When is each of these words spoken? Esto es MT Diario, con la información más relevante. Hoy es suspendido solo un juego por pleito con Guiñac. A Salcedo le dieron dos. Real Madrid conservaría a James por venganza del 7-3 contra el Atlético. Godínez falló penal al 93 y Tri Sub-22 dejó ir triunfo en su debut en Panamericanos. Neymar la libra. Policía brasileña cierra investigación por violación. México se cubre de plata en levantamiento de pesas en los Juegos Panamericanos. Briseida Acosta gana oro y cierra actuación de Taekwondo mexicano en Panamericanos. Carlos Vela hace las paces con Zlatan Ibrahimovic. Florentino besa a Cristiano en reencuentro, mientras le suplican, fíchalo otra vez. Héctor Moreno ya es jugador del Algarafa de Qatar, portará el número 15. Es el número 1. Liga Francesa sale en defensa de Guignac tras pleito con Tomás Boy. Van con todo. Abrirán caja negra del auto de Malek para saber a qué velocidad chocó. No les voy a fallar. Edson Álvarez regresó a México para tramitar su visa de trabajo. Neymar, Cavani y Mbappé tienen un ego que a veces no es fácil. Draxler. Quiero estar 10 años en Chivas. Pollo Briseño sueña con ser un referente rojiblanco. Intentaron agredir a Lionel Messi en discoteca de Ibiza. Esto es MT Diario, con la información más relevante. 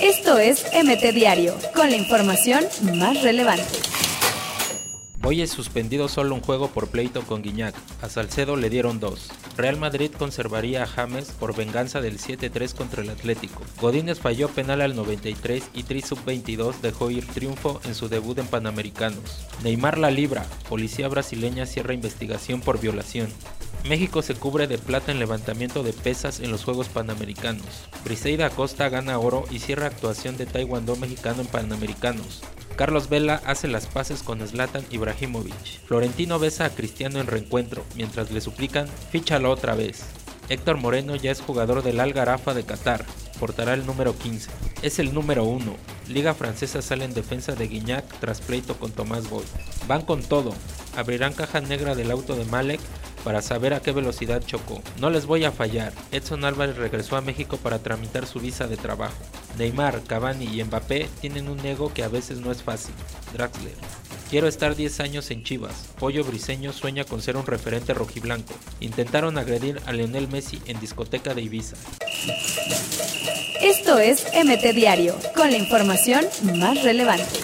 Esto 0.00 0.38
es 0.38 0.64
MT 0.72 1.14
Diario, 1.14 1.54
con 1.74 1.90
la 1.90 1.96
información 1.96 2.64
más 2.94 3.22
relevante. 3.22 3.64
Hoy 5.28 5.42
es 5.42 5.50
suspendido 5.50 6.06
solo 6.06 6.36
un 6.36 6.40
juego 6.40 6.68
por 6.68 6.88
pleito 6.88 7.22
con 7.22 7.42
Guiñac. 7.42 7.74
A 8.00 8.08
Salcedo 8.08 8.54
le 8.54 8.70
dieron 8.70 9.00
dos. 9.00 9.32
Real 9.56 9.76
Madrid 9.76 10.12
conservaría 10.16 10.84
a 10.84 10.86
James 10.86 11.32
por 11.32 11.56
venganza 11.56 12.00
del 12.00 12.18
7-3 12.18 12.74
contra 12.74 13.02
el 13.02 13.10
Atlético. 13.10 13.62
Godínez 13.80 14.20
falló 14.20 14.48
penal 14.48 14.82
al 14.82 14.94
93 14.94 15.64
y 15.74 15.82
Tri 15.82 16.02
Sub-22 16.02 16.80
dejó 16.80 17.10
ir 17.10 17.26
triunfo 17.26 17.80
en 17.84 17.96
su 17.96 18.08
debut 18.08 18.38
en 18.38 18.46
Panamericanos. 18.46 19.44
Neymar 19.64 19.98
la 19.98 20.12
libra. 20.12 20.46
Policía 20.68 21.08
brasileña 21.08 21.66
cierra 21.66 21.92
investigación 21.92 22.60
por 22.60 22.78
violación. 22.78 23.28
México 23.88 24.20
se 24.20 24.34
cubre 24.34 24.66
de 24.66 24.78
plata 24.78 25.12
en 25.12 25.20
levantamiento 25.20 25.84
de 25.84 25.92
pesas 25.92 26.40
en 26.40 26.50
los 26.50 26.64
Juegos 26.64 26.88
Panamericanos. 26.88 27.64
Briseida 28.04 28.46
Acosta 28.46 28.88
gana 28.88 29.18
oro 29.18 29.44
y 29.50 29.60
cierra 29.60 29.86
actuación 29.86 30.36
de 30.36 30.46
Taekwondo 30.46 30.96
mexicano 30.96 31.42
en 31.42 31.46
Panamericanos. 31.46 32.42
Carlos 32.74 33.08
Vela 33.08 33.40
hace 33.46 33.68
las 33.68 33.86
paces 33.86 34.24
con 34.24 34.46
Zlatan 34.46 34.84
Ibrahimovic. 34.90 35.86
Florentino 35.86 36.40
besa 36.40 36.64
a 36.64 36.70
Cristiano 36.70 37.20
en 37.20 37.28
reencuentro, 37.28 37.84
mientras 37.94 38.32
le 38.32 38.40
suplican, 38.40 38.88
fíchalo 39.10 39.50
otra 39.50 39.76
vez. 39.76 40.02
Héctor 40.48 40.78
Moreno 40.78 41.14
ya 41.14 41.30
es 41.30 41.40
jugador 41.40 41.82
del 41.82 42.00
Algarafa 42.00 42.54
de 42.54 42.64
Qatar, 42.64 43.04
portará 43.38 43.74
el 43.74 43.86
número 43.86 44.18
15. 44.18 44.50
Es 44.82 44.98
el 44.98 45.14
número 45.14 45.44
1. 45.44 45.76
Liga 46.08 46.34
Francesa 46.34 46.82
sale 46.82 47.04
en 47.04 47.14
defensa 47.14 47.54
de 47.54 47.68
Guignac 47.68 48.04
tras 48.20 48.40
pleito 48.40 48.78
con 48.78 48.90
Tomás 48.90 49.30
Boy. 49.30 49.44
Van 49.86 50.02
con 50.02 50.22
todo. 50.22 50.54
Abrirán 50.96 51.34
caja 51.34 51.60
negra 51.60 51.94
del 51.94 52.10
auto 52.10 52.36
de 52.36 52.44
Malek 52.44 52.80
para 53.26 53.42
saber 53.42 53.74
a 53.74 53.80
qué 53.80 53.90
velocidad 53.90 54.40
chocó. 54.46 54.80
No 55.00 55.10
les 55.10 55.26
voy 55.26 55.44
a 55.44 55.50
fallar. 55.50 55.92
Edson 56.12 56.44
Álvarez 56.44 56.76
regresó 56.76 57.16
a 57.16 57.20
México 57.20 57.56
para 57.56 57.80
tramitar 57.80 58.24
su 58.24 58.38
visa 58.38 58.68
de 58.68 58.76
trabajo. 58.76 59.16
Neymar, 59.58 60.04
Cavani 60.04 60.44
y 60.44 60.62
Mbappé 60.62 61.08
tienen 61.20 61.48
un 61.48 61.58
ego 61.66 61.92
que 61.92 62.04
a 62.04 62.08
veces 62.08 62.38
no 62.38 62.52
es 62.52 62.62
fácil. 62.62 62.94
Draxler. 63.32 63.74
Quiero 64.30 64.46
estar 64.46 64.76
10 64.76 65.00
años 65.00 65.28
en 65.32 65.42
Chivas. 65.42 65.88
Pollo 65.98 66.22
Briseño 66.22 66.72
sueña 66.72 67.02
con 67.02 67.20
ser 67.20 67.36
un 67.36 67.46
referente 67.46 67.94
rojiblanco. 67.94 68.54
Intentaron 68.78 69.38
agredir 69.38 69.80
a 69.86 69.92
Lionel 69.92 70.28
Messi 70.28 70.62
en 70.66 70.78
discoteca 70.78 71.34
de 71.34 71.42
Ibiza. 71.42 71.74
Esto 73.60 73.98
es 73.98 74.24
MT 74.36 74.72
Diario, 74.72 75.16
con 75.34 75.50
la 75.50 75.58
información 75.58 76.24
más 76.54 76.84
relevante. 76.84 77.40